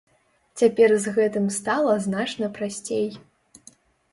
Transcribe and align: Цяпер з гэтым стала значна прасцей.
Цяпер 0.61 0.89
з 1.03 1.13
гэтым 1.17 1.45
стала 1.57 1.93
значна 2.07 2.51
прасцей. 2.57 3.07